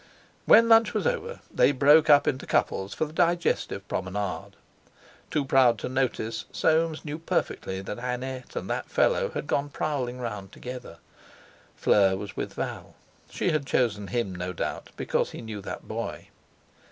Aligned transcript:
When 0.47 0.67
lunch 0.67 0.95
was 0.95 1.05
over 1.05 1.41
they 1.53 1.71
broke 1.71 2.09
up 2.09 2.27
into 2.27 2.47
couples 2.47 2.95
for 2.95 3.05
the 3.05 3.13
digestive 3.13 3.87
promenade. 3.87 4.53
Too 5.29 5.45
proud 5.45 5.77
to 5.77 5.89
notice, 5.89 6.45
Soames 6.51 7.05
knew 7.05 7.19
perfectly 7.19 7.81
that 7.81 7.99
Annette 7.99 8.55
and 8.55 8.67
that 8.67 8.89
fellow 8.89 9.29
had 9.29 9.45
gone 9.45 9.69
prowling 9.69 10.17
round 10.17 10.51
together. 10.51 10.97
Fleur 11.75 12.15
was 12.15 12.35
with 12.35 12.55
Val; 12.55 12.95
she 13.29 13.51
had 13.51 13.67
chosen 13.67 14.07
him, 14.07 14.33
no 14.33 14.53
doubt, 14.53 14.89
because 14.97 15.29
he 15.29 15.41
knew 15.43 15.61
that 15.61 15.87
boy. 15.87 16.29